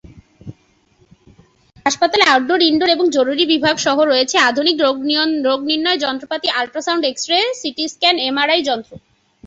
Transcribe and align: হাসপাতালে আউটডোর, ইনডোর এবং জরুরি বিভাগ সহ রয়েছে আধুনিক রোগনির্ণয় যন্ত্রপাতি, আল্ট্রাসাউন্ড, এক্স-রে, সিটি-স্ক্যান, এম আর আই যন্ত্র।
হাসপাতালে 1.85 2.23
আউটডোর, 2.23 2.61
ইনডোর 2.61 2.89
এবং 2.89 3.05
জরুরি 3.09 3.43
বিভাগ 3.45 3.75
সহ 3.77 3.97
রয়েছে 4.03 4.35
আধুনিক 4.39 4.75
রোগনির্ণয় 5.45 5.97
যন্ত্রপাতি, 5.97 6.47
আল্ট্রাসাউন্ড, 6.59 7.03
এক্স-রে, 7.05 7.39
সিটি-স্ক্যান, 7.61 8.15
এম 8.19 8.35
আর 8.37 8.49
আই 8.49 8.61
যন্ত্র। 8.63 8.91